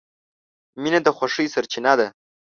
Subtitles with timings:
[0.81, 2.07] •مینه د خوښۍ سرچینه ده.